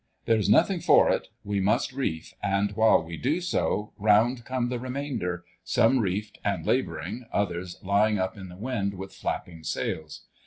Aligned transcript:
There's 0.25 0.49
nothing 0.49 0.79
for 0.79 1.11
it: 1.11 1.27
we 1.43 1.59
must 1.59 1.93
reef, 1.93 2.33
and 2.41 2.71
while 2.71 3.03
we 3.03 3.17
do 3.17 3.39
so, 3.39 3.93
round 3.99 4.45
come 4.45 4.69
the 4.69 4.79
remainder, 4.79 5.43
some 5.63 5.99
reefed 5.99 6.39
and 6.43 6.65
labouring, 6.65 7.27
others 7.31 7.77
lying 7.83 8.17
up 8.17 8.35
in 8.35 8.49
the 8.49 8.57
wind 8.57 8.95
with 8.95 9.13
flapping 9.13 9.63
sails. 9.63 10.21